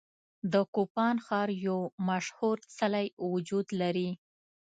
د 0.53 0.55
کوپان 0.75 1.15
ښار 1.25 1.49
یو 1.67 1.79
مشهور 2.09 2.57
څلی 2.77 3.07
وجود 3.31 3.67
لري. 3.81 4.09